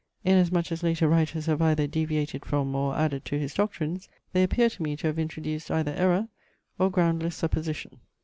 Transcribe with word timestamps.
In 0.23 0.35
as 0.35 0.51
much 0.51 0.71
as 0.71 0.81
later 0.81 1.07
writers 1.07 1.45
have 1.45 1.61
either 1.61 1.85
deviated 1.85 2.43
from, 2.43 2.73
or 2.73 2.97
added 2.97 3.23
to 3.25 3.37
his 3.37 3.53
doctrines, 3.53 4.09
they 4.33 4.41
appear 4.41 4.67
to 4.67 4.81
me 4.81 4.95
to 4.95 5.05
have 5.05 5.19
introduced 5.19 5.69
either 5.69 5.91
error 5.93 6.27
or 6.79 6.89
groundless 6.89 7.35
supposition. 7.35 7.99